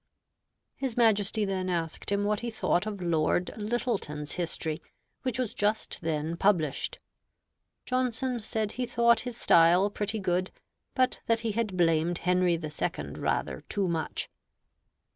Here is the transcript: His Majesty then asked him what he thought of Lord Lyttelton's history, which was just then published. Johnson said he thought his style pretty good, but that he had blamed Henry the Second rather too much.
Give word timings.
His 0.75 0.97
Majesty 0.97 1.45
then 1.45 1.69
asked 1.69 2.11
him 2.11 2.23
what 2.23 2.39
he 2.39 2.49
thought 2.49 2.87
of 2.87 3.03
Lord 3.03 3.51
Lyttelton's 3.55 4.31
history, 4.31 4.81
which 5.21 5.37
was 5.37 5.53
just 5.53 5.99
then 6.01 6.37
published. 6.37 6.97
Johnson 7.85 8.39
said 8.39 8.71
he 8.71 8.87
thought 8.87 9.19
his 9.19 9.37
style 9.37 9.91
pretty 9.91 10.17
good, 10.17 10.49
but 10.95 11.19
that 11.27 11.41
he 11.41 11.51
had 11.51 11.77
blamed 11.77 12.17
Henry 12.25 12.55
the 12.57 12.71
Second 12.71 13.19
rather 13.19 13.61
too 13.69 13.87
much. 13.87 14.27